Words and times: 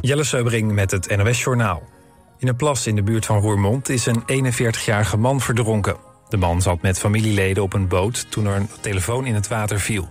Jelle 0.00 0.24
Seubring 0.24 0.72
met 0.72 0.90
het 0.90 1.16
NOS 1.16 1.42
Journaal. 1.42 1.82
In 2.38 2.48
een 2.48 2.56
plas 2.56 2.86
in 2.86 2.94
de 2.94 3.02
buurt 3.02 3.26
van 3.26 3.40
Roermond 3.40 3.88
is 3.88 4.06
een 4.06 4.22
41-jarige 4.22 5.16
man 5.16 5.40
verdronken. 5.40 5.96
De 6.28 6.36
man 6.36 6.62
zat 6.62 6.82
met 6.82 6.98
familieleden 6.98 7.62
op 7.62 7.72
een 7.72 7.88
boot 7.88 8.30
toen 8.30 8.46
er 8.46 8.56
een 8.56 8.68
telefoon 8.80 9.26
in 9.26 9.34
het 9.34 9.48
water 9.48 9.80
viel. 9.80 10.08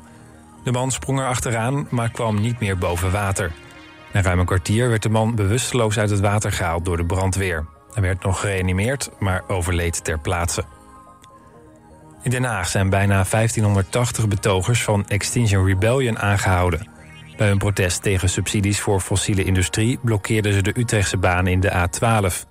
De 0.64 0.72
man 0.72 0.92
sprong 0.92 1.20
er 1.20 1.28
achteraan, 1.28 1.88
maar 1.90 2.12
kwam 2.12 2.42
niet 2.42 2.60
meer 2.60 2.78
boven 2.78 3.12
water. 3.12 3.52
Na 4.14 4.22
ruim 4.22 4.40
een 4.40 4.46
kwartier 4.46 4.90
werd 4.90 5.04
de 5.04 5.10
man 5.10 5.36
bewusteloos 5.36 5.98
uit 5.98 6.10
het 6.10 6.20
water 6.20 6.52
gehaald 6.52 6.86
door 6.86 6.98
de 6.98 7.06
brandweer. 7.06 7.66
Hij 7.94 8.02
werd 8.02 8.24
nog 8.24 8.40
gereanimeerd, 8.40 9.10
maar 9.20 9.44
overleed 9.48 10.04
ter 10.04 10.20
plaatse. 10.20 10.64
In 12.24 12.32
Den 12.32 12.44
Haag 12.44 12.68
zijn 12.68 12.90
bijna 12.90 13.26
1580 13.30 14.28
betogers 14.28 14.84
van 14.84 15.08
Extinction 15.08 15.66
Rebellion 15.66 16.20
aangehouden. 16.20 16.99
Bij 17.40 17.48
hun 17.48 17.58
protest 17.58 18.02
tegen 18.02 18.30
subsidies 18.30 18.80
voor 18.80 19.00
fossiele 19.00 19.44
industrie 19.44 20.00
blokkeerden 20.02 20.54
ze 20.54 20.62
de 20.62 20.80
Utrechtse 20.80 21.18
baan 21.18 21.48
in 21.48 21.60
de 21.60 21.72
A12. 21.72 22.48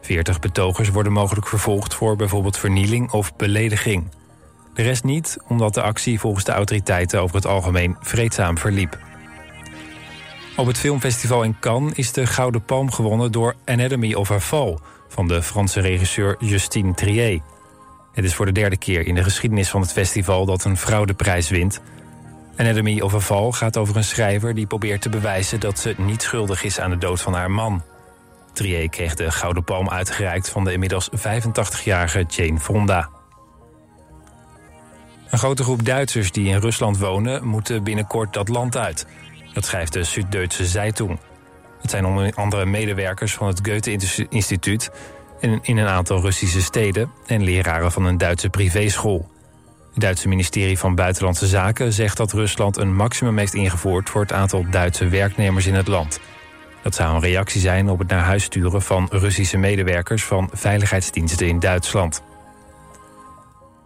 40 0.00 0.38
betogers 0.38 0.88
worden 0.88 1.12
mogelijk 1.12 1.46
vervolgd 1.46 1.94
voor 1.94 2.16
bijvoorbeeld 2.16 2.58
vernieling 2.58 3.10
of 3.10 3.36
belediging. 3.36 4.08
De 4.74 4.82
rest 4.82 5.04
niet, 5.04 5.36
omdat 5.48 5.74
de 5.74 5.82
actie 5.82 6.20
volgens 6.20 6.44
de 6.44 6.52
autoriteiten 6.52 7.20
over 7.20 7.36
het 7.36 7.46
algemeen 7.46 7.96
vreedzaam 8.00 8.58
verliep. 8.58 8.98
Op 10.56 10.66
het 10.66 10.78
filmfestival 10.78 11.42
in 11.42 11.58
Cannes 11.60 11.92
is 11.92 12.12
de 12.12 12.26
Gouden 12.26 12.64
Palm 12.64 12.90
gewonnen 12.90 13.32
door 13.32 13.54
Anatomy 13.64 14.14
of 14.14 14.30
a 14.30 14.40
Fall 14.40 14.78
van 15.08 15.28
de 15.28 15.42
Franse 15.42 15.80
regisseur 15.80 16.36
Justine 16.38 16.94
Trier. 16.94 17.40
Het 18.12 18.24
is 18.24 18.34
voor 18.34 18.46
de 18.46 18.52
derde 18.52 18.76
keer 18.76 19.06
in 19.06 19.14
de 19.14 19.22
geschiedenis 19.22 19.68
van 19.68 19.80
het 19.80 19.92
festival 19.92 20.46
dat 20.46 20.64
een 20.64 20.76
vrouw 20.76 21.04
de 21.04 21.14
prijs 21.14 21.48
wint. 21.48 21.80
Anatomy 22.58 23.00
of 23.00 23.14
a 23.14 23.20
Fall 23.20 23.52
gaat 23.52 23.76
over 23.76 23.96
een 23.96 24.04
schrijver 24.04 24.54
die 24.54 24.66
probeert 24.66 25.02
te 25.02 25.08
bewijzen 25.08 25.60
dat 25.60 25.78
ze 25.78 25.94
niet 25.96 26.22
schuldig 26.22 26.62
is 26.62 26.80
aan 26.80 26.90
de 26.90 26.98
dood 26.98 27.20
van 27.20 27.34
haar 27.34 27.50
man. 27.50 27.82
Trier 28.52 28.88
kreeg 28.88 29.14
de 29.14 29.30
Gouden 29.30 29.64
Palm 29.64 29.88
uitgereikt 29.88 30.48
van 30.48 30.64
de 30.64 30.72
inmiddels 30.72 31.10
85-jarige 31.16 32.24
Jane 32.28 32.58
Fonda. 32.58 33.08
Een 35.30 35.38
grote 35.38 35.62
groep 35.62 35.84
Duitsers 35.84 36.32
die 36.32 36.48
in 36.48 36.60
Rusland 36.60 36.98
wonen 36.98 37.46
moeten 37.46 37.84
binnenkort 37.84 38.32
dat 38.32 38.48
land 38.48 38.76
uit. 38.76 39.06
Dat 39.52 39.64
schrijft 39.64 39.92
de 39.92 40.04
Süddeutsche 40.04 40.64
Zeitung. 40.64 41.18
Het 41.80 41.90
zijn 41.90 42.06
onder 42.06 42.32
andere 42.34 42.66
medewerkers 42.66 43.34
van 43.34 43.46
het 43.46 43.60
Goethe-instituut... 43.62 44.90
in 45.40 45.76
een 45.76 45.86
aantal 45.86 46.20
Russische 46.20 46.62
steden... 46.62 47.10
en 47.26 47.42
leraren 47.42 47.92
van 47.92 48.04
een 48.04 48.18
Duitse 48.18 48.50
privéschool. 48.50 49.28
Het 49.98 50.06
Duitse 50.06 50.28
ministerie 50.28 50.78
van 50.78 50.94
Buitenlandse 50.94 51.46
Zaken 51.46 51.92
zegt 51.92 52.16
dat 52.16 52.32
Rusland... 52.32 52.76
een 52.76 52.94
maximum 52.94 53.38
heeft 53.38 53.54
ingevoerd 53.54 54.10
voor 54.10 54.20
het 54.20 54.32
aantal 54.32 54.64
Duitse 54.70 55.08
werknemers 55.08 55.66
in 55.66 55.74
het 55.74 55.88
land. 55.88 56.20
Dat 56.82 56.94
zou 56.94 57.14
een 57.14 57.20
reactie 57.20 57.60
zijn 57.60 57.88
op 57.88 57.98
het 57.98 58.08
naar 58.08 58.22
huis 58.22 58.44
sturen 58.44 58.82
van 58.82 59.08
Russische 59.10 59.56
medewerkers... 59.56 60.24
van 60.24 60.48
veiligheidsdiensten 60.52 61.46
in 61.46 61.58
Duitsland. 61.58 62.22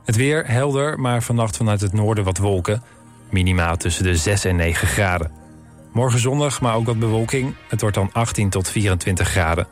Het 0.05 0.17
weer 0.17 0.47
helder, 0.47 1.01
maar 1.01 1.23
vannacht 1.23 1.57
vanuit 1.57 1.81
het 1.81 1.93
noorden 1.93 2.25
wat 2.25 2.39
wolken. 2.39 2.83
Minimaal 3.31 3.77
tussen 3.77 4.05
de 4.05 4.17
6 4.17 4.45
en 4.45 4.57
9 4.57 4.89
graden. 4.89 5.31
Morgen 5.93 6.21
zonnig, 6.21 6.61
maar 6.61 6.75
ook 6.75 6.87
wat 6.87 6.99
bewolking. 6.99 7.55
Het 7.69 7.81
wordt 7.81 7.97
dan 7.97 8.11
18 8.13 8.49
tot 8.49 8.69
24 8.69 9.29
graden. 9.29 9.67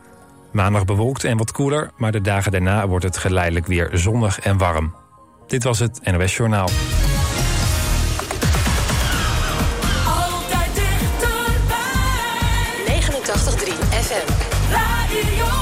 Maandag 0.52 0.84
bewolkt 0.84 1.24
en 1.24 1.36
wat 1.36 1.52
koeler, 1.52 1.91
maar 1.96 2.12
de 2.12 2.20
dagen 2.20 2.52
daarna 2.52 2.88
wordt 2.88 3.05
het 3.05 3.16
geleidelijk 3.16 3.66
weer 3.66 3.91
zonnig 3.92 4.41
en 4.41 4.58
warm. 4.58 5.00
Dit 5.51 5.65
was 5.65 5.79
het 5.79 6.01
NOS 6.12 6.37
Journaal. 6.37 6.69
Altijd 10.07 10.75
dichterbij. 10.75 11.81
89.3 12.87 13.73
FM. 13.91 14.33
Radio 14.73 15.59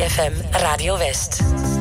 FM 0.00 0.32
Radio 0.52 0.96
West. 0.96 1.77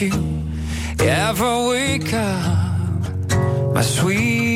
You 0.00 0.12
ever 1.00 1.68
wake 1.68 2.14
up, 2.14 3.74
my 3.74 3.82
sweetheart. 3.82 4.49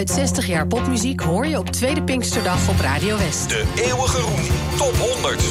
Uit 0.00 0.10
60 0.10 0.46
jaar 0.46 0.66
popmuziek 0.66 1.20
hoor 1.20 1.46
je 1.46 1.58
op 1.58 1.70
Tweede 1.70 2.02
Pinksterdag 2.02 2.68
op 2.68 2.80
Radio 2.80 3.16
West. 3.18 3.48
De 3.48 3.64
eeuwige 3.74 4.20
roem 4.20 4.40
top 4.76 4.96
100. 4.96 5.42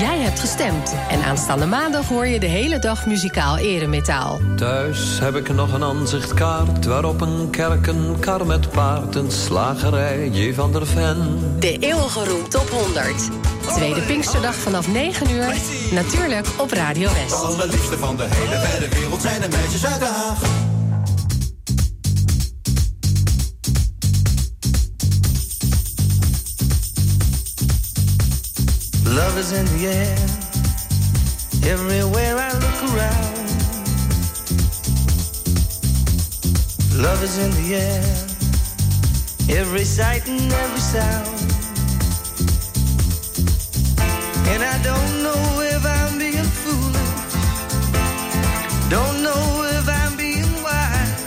Jij 0.00 0.18
hebt 0.18 0.40
gestemd 0.40 0.94
en 1.10 1.22
aanstaande 1.22 1.66
maandag 1.66 2.08
hoor 2.08 2.26
je 2.26 2.40
de 2.40 2.46
hele 2.46 2.78
dag 2.78 3.06
muzikaal 3.06 3.56
eremetaal. 3.56 4.40
Thuis 4.56 5.18
heb 5.18 5.36
ik 5.36 5.54
nog 5.54 5.72
een 5.72 5.82
aanzichtkaart 5.82 6.84
waarop 6.84 7.20
een 7.20 7.50
kerk, 7.50 7.86
een 7.86 8.16
kar 8.20 8.46
met 8.46 8.70
paard, 8.70 9.14
een 9.14 9.30
slagerij, 9.30 10.28
J. 10.28 10.54
van 10.54 10.72
der 10.72 10.86
Ven. 10.86 11.38
De 11.58 11.78
eeuwige 11.78 12.24
roem 12.24 12.48
top 12.48 12.68
100. 12.70 13.30
Tweede 13.74 14.00
Pinksterdag 14.00 14.54
vanaf 14.54 14.88
9 14.92 15.30
uur, 15.30 15.54
natuurlijk 15.92 16.46
op 16.56 16.70
Radio 16.70 17.08
West. 17.12 17.44
allerliefste 17.44 17.98
van 17.98 18.16
de 18.16 18.26
hele 18.28 18.60
wijde 18.60 18.88
wereld 18.88 19.22
zijn 19.22 19.40
de 19.40 19.48
meisjes 19.48 19.86
uit 19.86 20.00
Den 20.00 20.08
Haag. 20.08 20.57
Is 29.38 29.52
in 29.52 29.66
the 29.66 29.86
air. 29.86 30.18
Everywhere 31.70 32.36
I 32.38 32.52
look 32.64 32.80
around. 32.90 33.36
Love 37.04 37.22
is 37.22 37.38
in 37.38 37.50
the 37.60 37.76
air. 37.76 38.02
Every 39.60 39.84
sight 39.84 40.26
and 40.26 40.52
every 40.64 40.80
sound. 40.80 41.28
And 44.52 44.60
I 44.64 44.76
don't 44.82 45.12
know 45.22 45.42
if 45.74 45.82
I'm 45.86 46.18
being 46.18 46.50
foolish. 46.62 47.14
Don't 48.90 49.22
know 49.22 49.44
if 49.76 49.86
I'm 50.00 50.16
being 50.16 50.52
wise. 50.64 51.22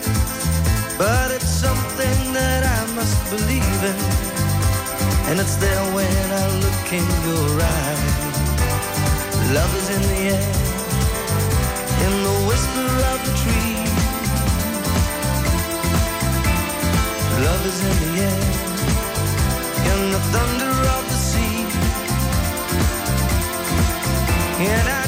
But 0.97 1.31
it's 1.31 1.53
something 1.65 2.33
that 2.33 2.61
I 2.77 2.93
must 2.93 3.17
believe 3.29 3.83
in. 3.91 3.99
And 5.29 5.39
it's 5.39 5.55
there 5.55 5.85
when 5.95 6.25
I 6.43 6.45
look 6.59 6.91
in 6.91 7.07
your 7.25 7.61
eyes. 7.61 8.00
Love 9.53 9.75
is 9.75 9.89
in 9.89 10.01
the 10.01 10.19
air, 10.31 10.51
in 12.05 12.13
the 12.23 12.35
whisper 12.47 12.89
of 13.11 13.19
the 13.27 13.33
tree. 13.41 13.75
Love 17.43 17.65
is 17.65 17.79
in 17.89 17.95
the 18.03 18.11
air, 18.21 18.41
in 19.91 20.11
the 20.13 20.21
thunder 20.31 20.73
of 20.95 21.03
the 21.11 21.19
sea. 21.29 21.65
And 24.71 24.87
I 24.87 25.00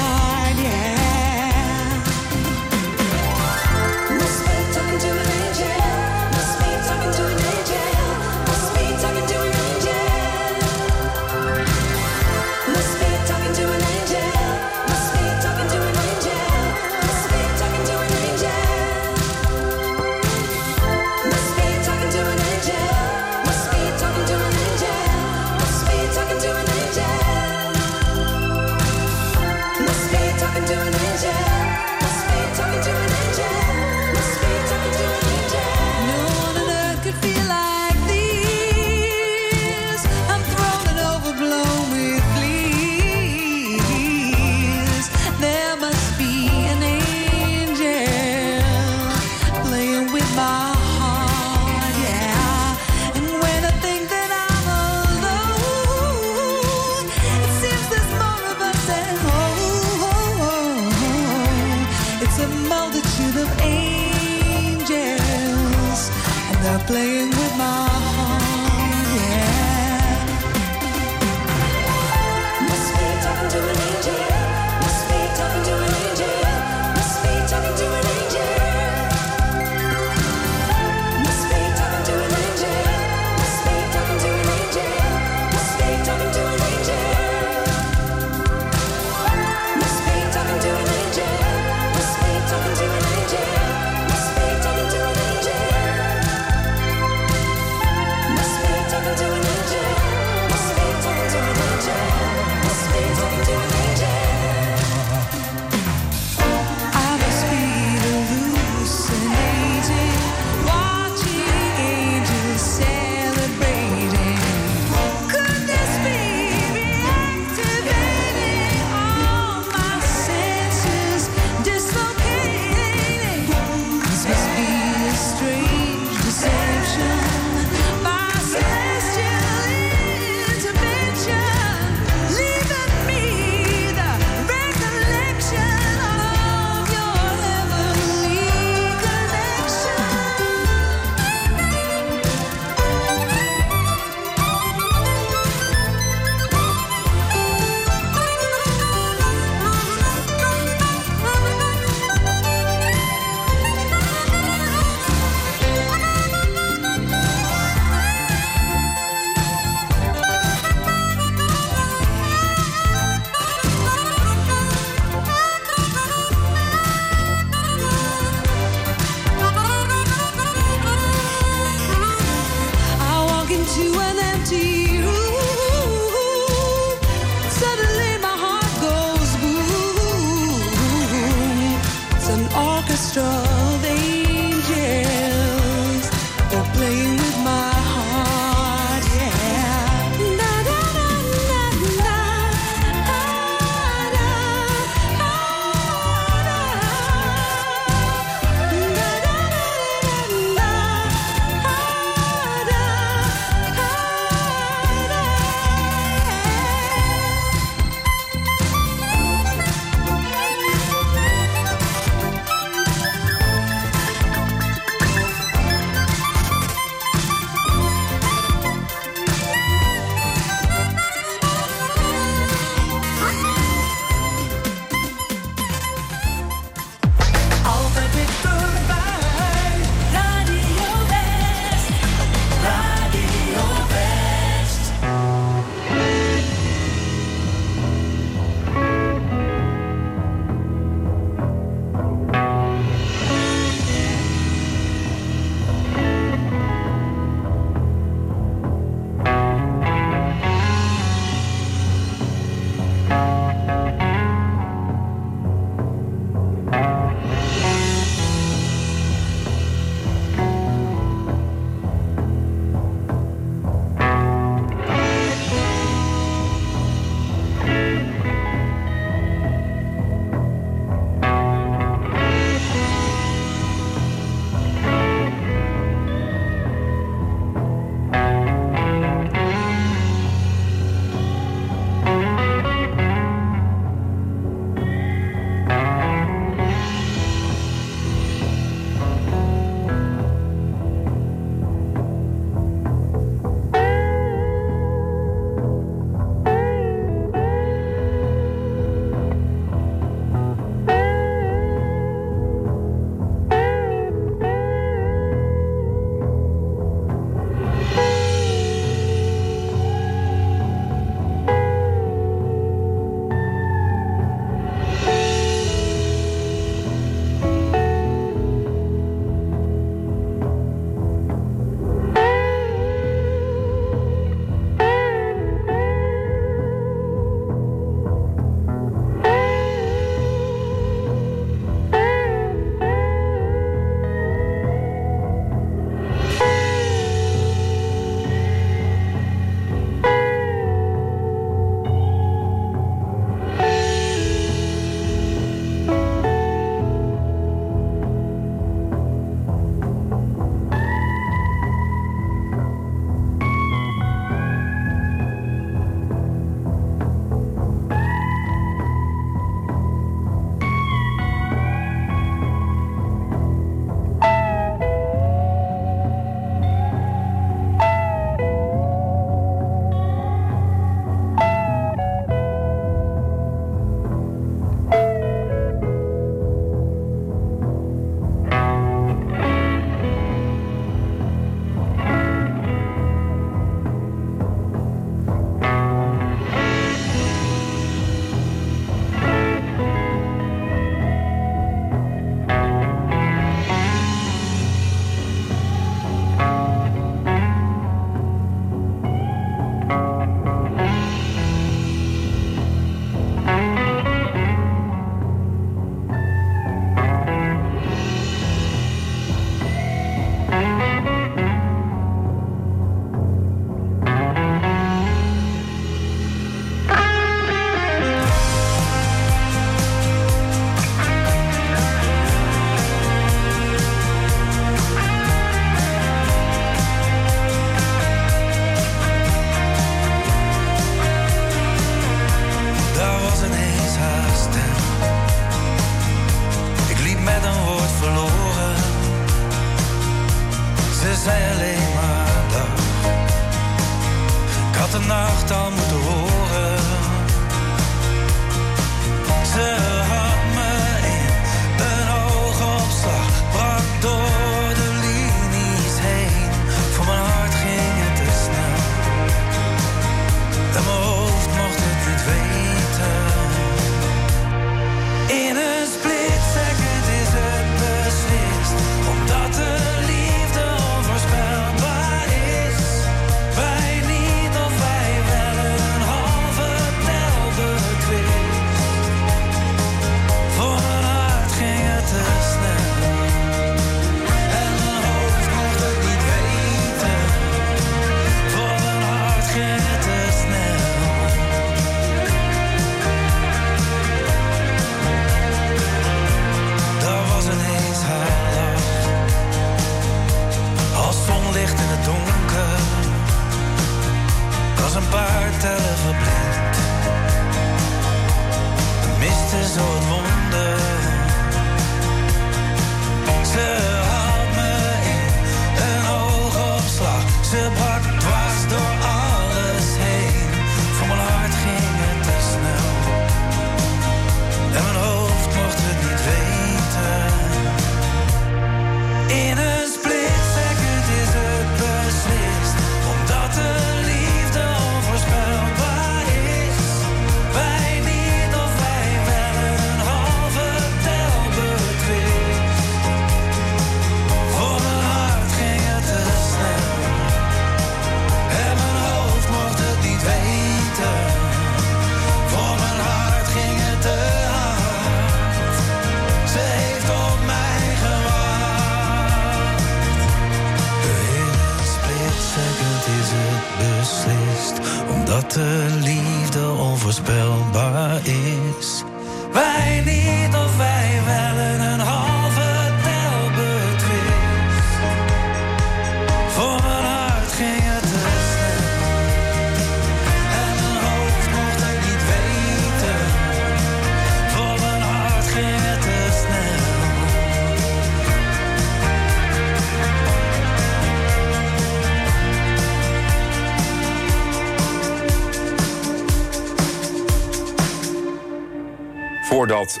Voordat 599.56 600.00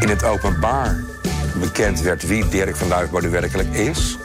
in 0.00 0.08
het 0.08 0.24
openbaar 0.24 1.02
bekend 1.60 2.00
werd 2.00 2.26
wie 2.26 2.48
Dirk 2.48 2.76
van 2.76 2.88
Duifbode 2.88 3.28
werkelijk 3.28 3.74
is. 3.74 4.18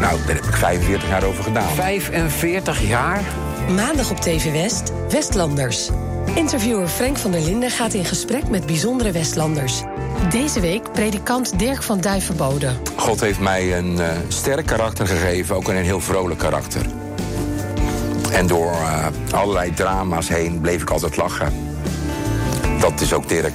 Nou, 0.00 0.18
daar 0.26 0.34
heb 0.34 0.44
ik 0.44 0.54
45 0.54 1.08
jaar 1.08 1.24
over 1.24 1.44
gedaan. 1.44 1.74
45 1.74 2.88
jaar? 2.88 3.20
Maandag 3.74 4.10
op 4.10 4.20
TV 4.20 4.52
West, 4.52 4.92
Westlanders. 5.08 5.90
Interviewer 6.34 6.88
Frank 6.88 7.16
van 7.16 7.30
der 7.30 7.40
Linden 7.40 7.70
gaat 7.70 7.94
in 7.94 8.04
gesprek 8.04 8.48
met 8.48 8.66
bijzondere 8.66 9.12
Westlanders. 9.12 9.82
Deze 10.30 10.60
week 10.60 10.92
predikant 10.92 11.58
Dirk 11.58 11.82
van 11.82 12.00
Duivenbode. 12.00 12.70
God 12.96 13.20
heeft 13.20 13.40
mij 13.40 13.78
een 13.78 14.00
eh, 14.00 14.08
sterk 14.28 14.66
karakter 14.66 15.06
gegeven, 15.06 15.56
ook 15.56 15.68
een 15.68 15.76
heel 15.76 16.00
vrolijk 16.00 16.38
karakter. 16.38 16.86
En 18.32 18.46
door 18.46 18.72
eh, 18.72 19.06
allerlei 19.30 19.74
drama's 19.74 20.28
heen 20.28 20.60
bleef 20.60 20.82
ik 20.82 20.90
altijd 20.90 21.16
lachen. 21.16 21.65
Dat 22.80 23.00
is 23.00 23.12
ook 23.12 23.28
Dirk. 23.28 23.54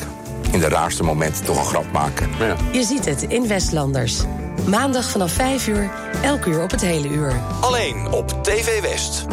In 0.51 0.59
de 0.59 0.69
raarste 0.69 1.03
momenten 1.03 1.45
toch 1.45 1.57
een 1.57 1.65
grap 1.65 1.91
maken. 1.91 2.29
Ja. 2.39 2.55
Je 2.71 2.83
ziet 2.83 3.05
het 3.05 3.23
in 3.23 3.47
Westlanders. 3.47 4.21
Maandag 4.67 5.09
vanaf 5.09 5.31
5 5.31 5.67
uur, 5.67 5.91
elk 6.21 6.45
uur 6.45 6.63
op 6.63 6.71
het 6.71 6.81
hele 6.81 7.07
uur. 7.07 7.33
Alleen 7.59 8.07
op 8.11 8.43
TV 8.43 8.81
West. 8.81 9.25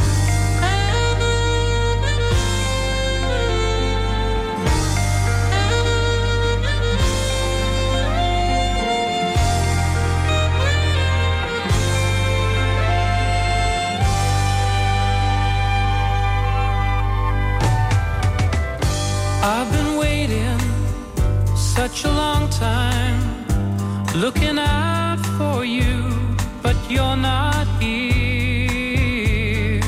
Looking 24.20 24.58
out 24.58 25.20
for 25.38 25.64
you, 25.64 26.12
but 26.60 26.76
you're 26.90 27.16
not 27.16 27.68
here. 27.80 29.80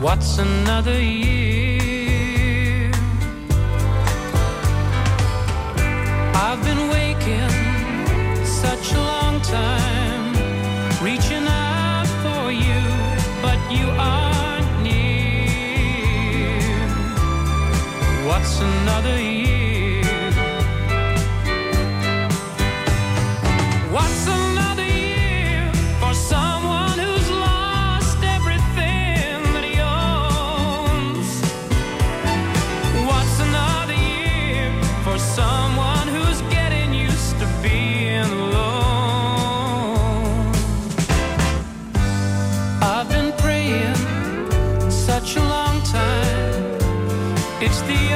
What's 0.00 0.38
another 0.38 0.98
year? 0.98 2.90
I've 6.34 6.64
been 6.64 6.88
waking 6.88 7.50
such 8.46 8.94
a 8.94 9.00
long 9.00 9.42
time, 9.42 10.32
reaching 11.02 11.46
out 11.46 12.06
for 12.24 12.50
you, 12.50 12.80
but 13.42 13.58
you 13.70 13.86
aren't 13.98 14.82
near. 14.82 16.58
What's 18.26 18.60
another 18.60 19.20
year? 19.20 19.41
60 47.72 48.11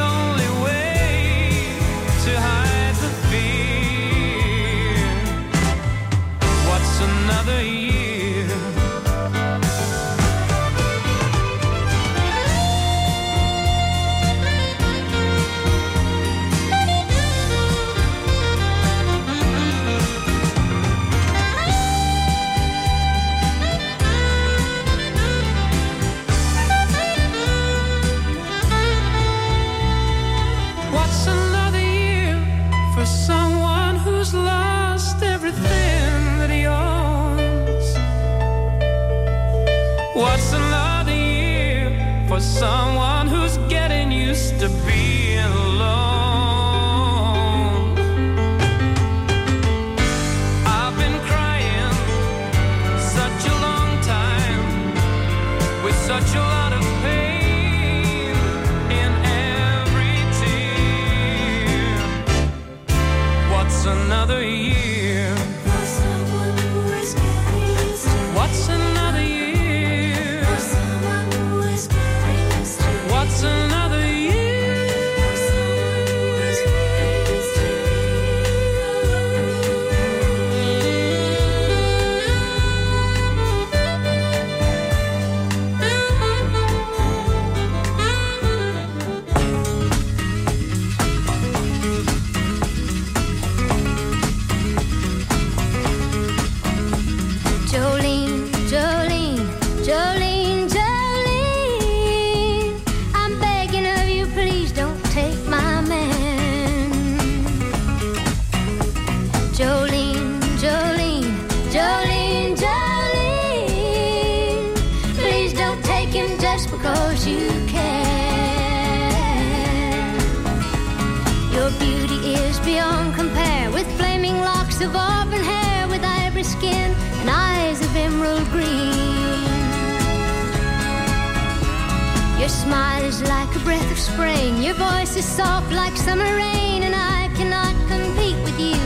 smile 132.67 133.05
is 133.05 133.23
like 133.23 133.55
a 133.55 133.61
breath 133.61 133.91
of 133.93 133.99
spring, 133.99 134.61
your 134.61 134.75
voice 134.75 135.15
is 135.17 135.25
soft 135.25 135.71
like 135.73 135.97
summer 135.97 136.31
rain, 136.35 136.83
and 136.83 136.97
I 136.97 137.31
cannot 137.39 137.75
compete 137.93 138.39
with 138.47 138.59
you, 138.59 138.83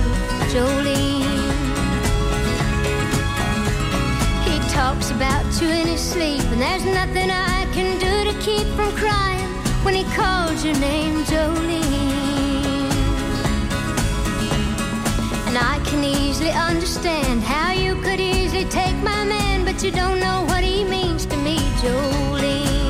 Jolene. 0.53 1.49
He 4.49 4.57
talks 4.79 5.11
about 5.11 5.47
you 5.61 5.69
in 5.81 5.87
his 5.87 6.03
sleep, 6.13 6.45
and 6.53 6.61
there's 6.61 6.85
nothing 6.85 7.31
I 7.31 7.59
can 7.77 7.91
do 8.07 8.15
to 8.29 8.35
keep 8.47 8.67
from 8.77 8.91
crying 9.03 9.51
when 9.85 9.95
he 9.95 10.05
calls 10.21 10.63
your 10.63 10.79
name, 10.79 11.15
Jolene. 11.31 12.11
And 15.49 15.57
I 15.57 15.77
can 15.89 16.05
easily 16.05 16.51
understand 16.51 17.43
how 17.43 17.73
you 17.73 17.95
could 18.03 18.21
easily 18.21 18.67
take 18.67 18.97
my 18.97 19.25
man, 19.25 19.65
but 19.65 19.83
you 19.83 19.91
don't 19.91 20.21
know 20.21 20.45
what 20.51 20.63
he 20.63 20.85
means 20.85 21.25
to 21.27 21.37
me, 21.39 21.57
Jolene. 21.83 22.90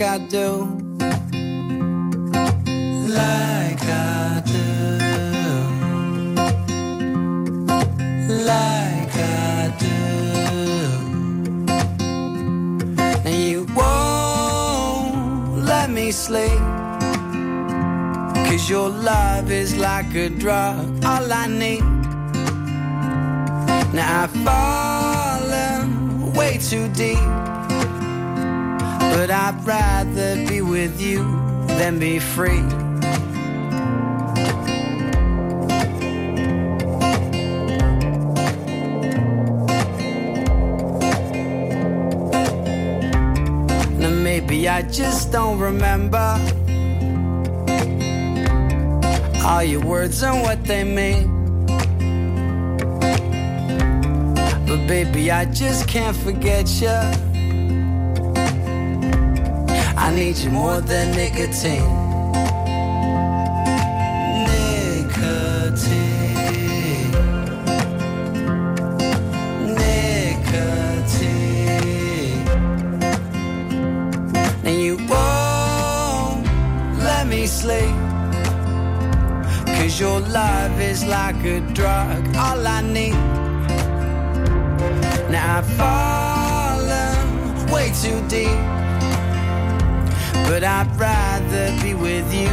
Like 0.00 0.12
I 0.12 0.18
do? 0.28 0.64
Like 3.06 3.82
I 3.82 4.42
do. 4.46 4.62
Like 8.46 9.14
I 9.14 9.74
do. 9.78 9.96
And 13.28 13.36
you 13.44 13.66
won't 13.76 15.64
let 15.66 15.90
me 15.90 16.12
sleep. 16.12 16.60
Cause 18.46 18.70
your 18.70 18.88
love 18.88 19.50
is 19.50 19.76
like 19.76 20.14
a 20.14 20.30
drug, 20.30 20.99
than 31.80 31.98
be 31.98 32.18
free. 32.18 32.60
Now 43.98 44.10
maybe 44.10 44.68
I 44.68 44.82
just 44.82 45.32
don't 45.32 45.58
remember 45.58 46.38
all 49.42 49.62
your 49.62 49.80
words 49.80 50.22
and 50.22 50.42
what 50.42 50.62
they 50.64 50.84
mean. 50.84 51.64
But 54.66 54.86
baby, 54.86 55.30
I 55.30 55.46
just 55.46 55.88
can't 55.88 56.14
forget 56.14 56.68
you. 56.82 57.29
I 60.10 60.12
need 60.12 60.38
you 60.38 60.50
more 60.50 60.80
than 60.80 61.12
nicotine. 61.12 61.86
Nicotine. 64.50 65.92
Nicotine. 69.78 70.88
And 74.64 74.76
you 74.82 74.96
won't 75.06 76.44
let 77.04 77.28
me 77.28 77.46
sleep. 77.46 77.94
Cause 79.76 80.00
your 80.00 80.18
love 80.18 80.80
is 80.80 81.04
like 81.04 81.44
a 81.44 81.60
drug, 81.72 82.34
all 82.34 82.66
I 82.66 82.82
need. 82.82 83.14
Now 85.30 85.58
I've 85.58 85.68
fallen 85.78 87.70
way 87.70 87.92
too 88.02 88.20
deep. 88.26 88.79
But 90.50 90.64
I'd 90.64 90.90
rather 90.98 91.80
be 91.80 91.94
with 91.94 92.34
you 92.34 92.48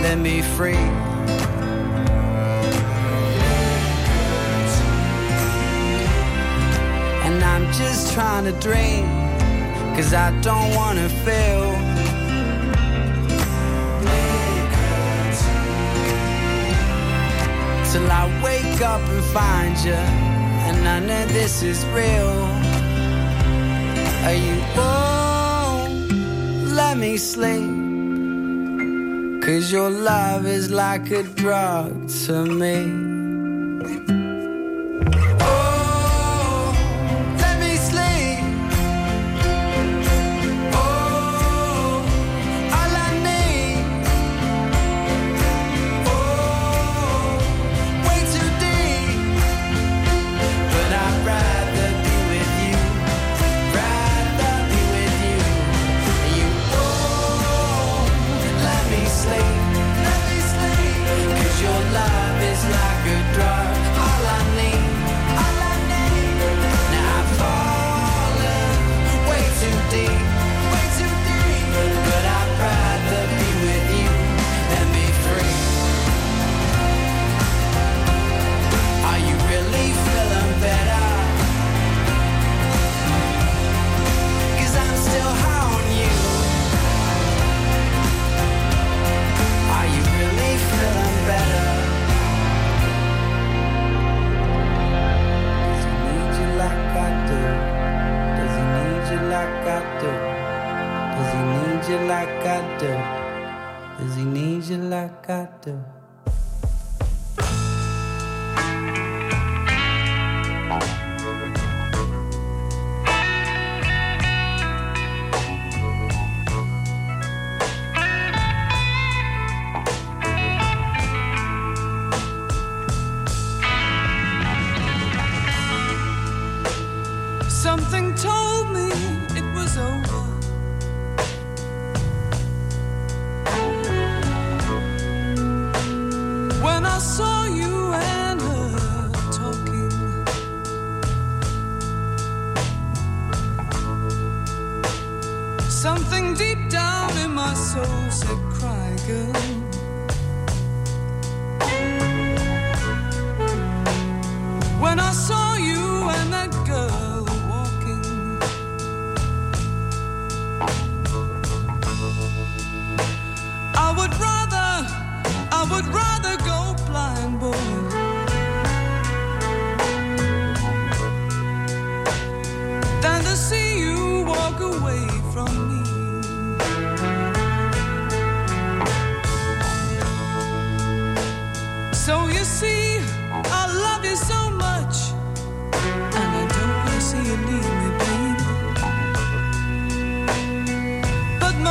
than 0.00 0.22
be 0.22 0.40
free. 0.40 0.88
And 7.26 7.44
I'm 7.44 7.70
just 7.74 8.14
trying 8.14 8.44
to 8.46 8.52
dream, 8.60 9.04
cause 9.94 10.14
I 10.14 10.30
don't 10.40 10.74
wanna 10.74 11.06
fail. 11.26 11.64
Till 17.92 18.10
I 18.10 18.24
wake 18.42 18.80
up 18.80 19.02
and 19.02 19.24
find 19.36 19.76
you, 19.84 19.92
and 19.92 20.82
none 20.82 21.10
of 21.10 21.30
this 21.34 21.62
is 21.62 21.84
real. 21.88 22.32
Are 24.24 24.32
you 24.32 24.56
won't 24.74 25.03
let 26.94 27.00
me 27.00 27.16
sleep? 27.16 27.70
Cause 29.42 29.72
your 29.72 29.90
love 29.90 30.46
is 30.46 30.70
like 30.70 31.10
a 31.10 31.24
drug 31.24 32.08
to 32.26 32.44
me. 32.44 33.03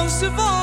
Most 0.03 0.21
of 0.23 0.37
all. 0.37 0.62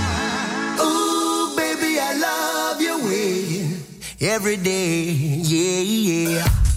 every 4.21 4.57
day. 4.57 5.03
Yeah, 5.03 5.81
yeah. 5.81 6.70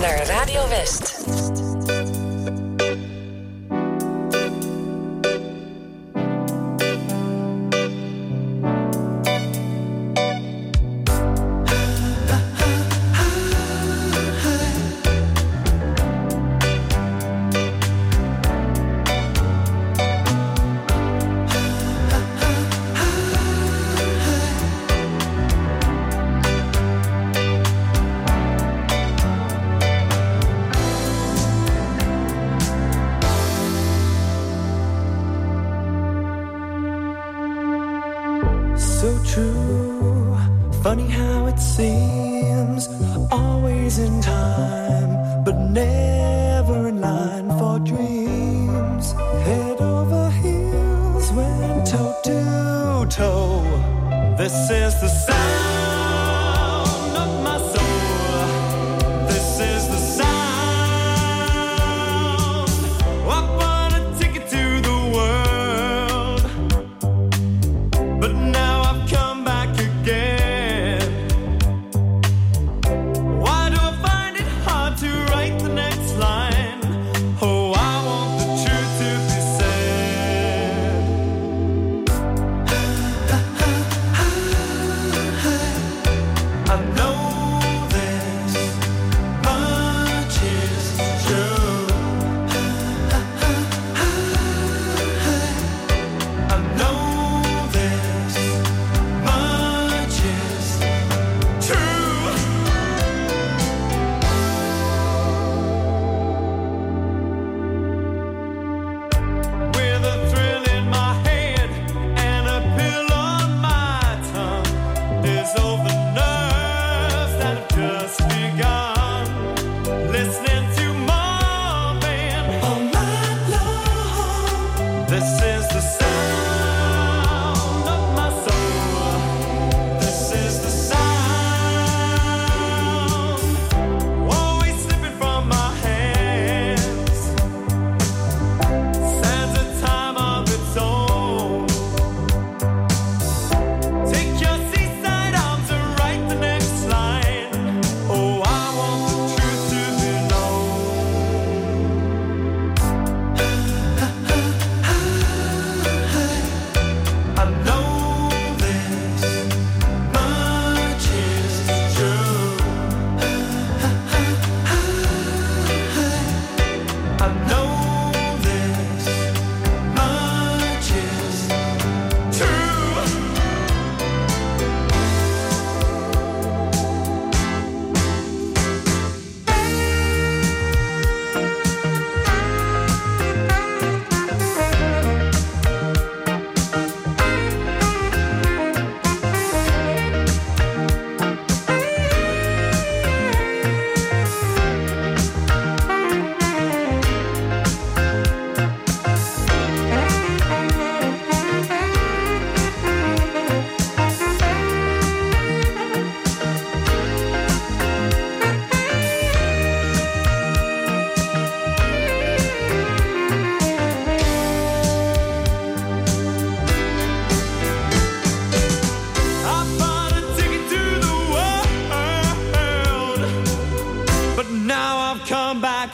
Naar 0.00 0.26
Radio 0.26 0.68
West. 0.68 1.93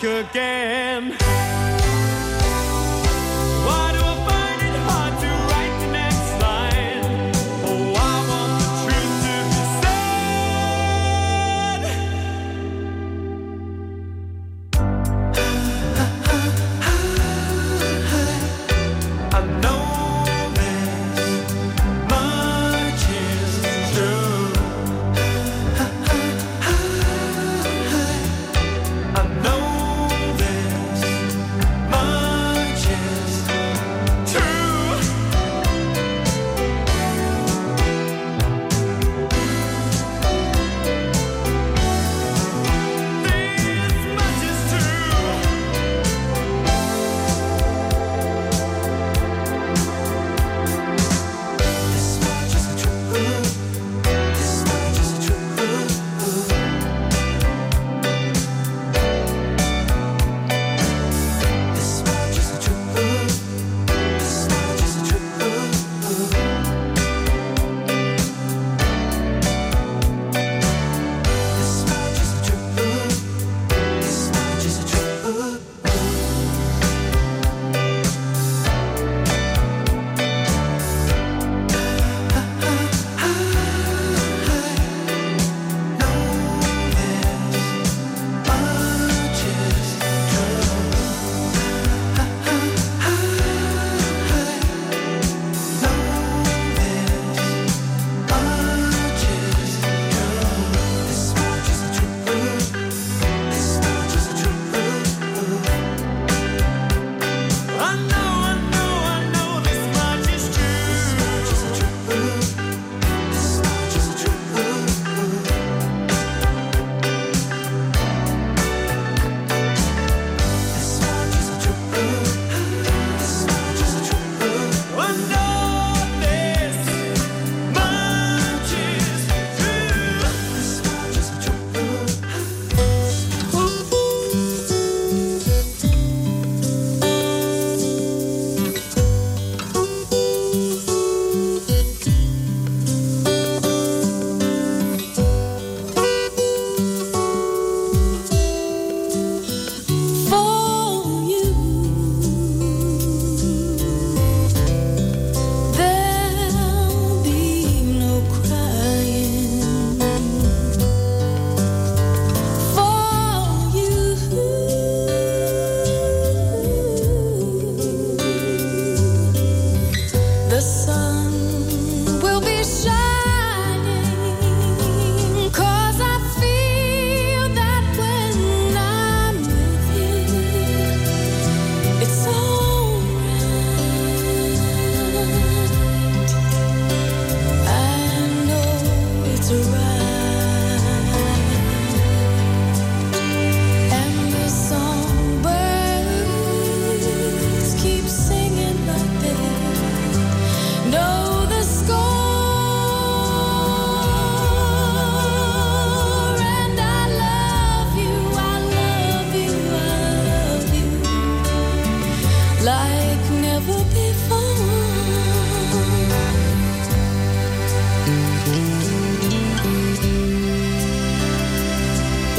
again. 0.02 1.39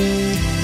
Música 0.02 0.61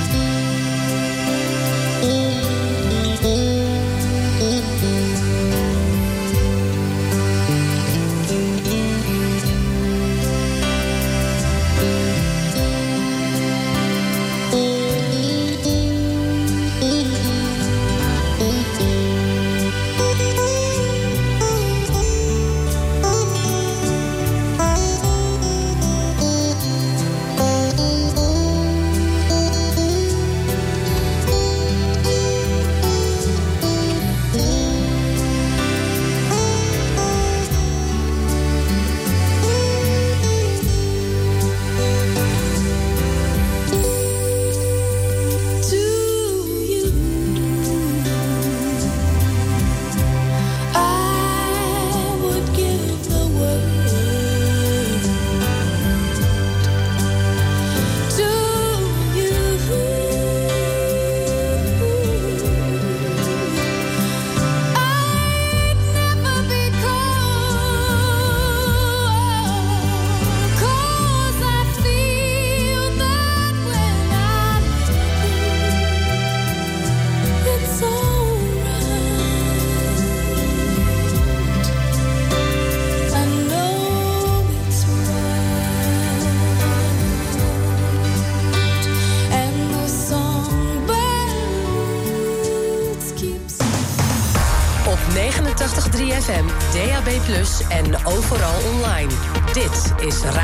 es 100.08 100.37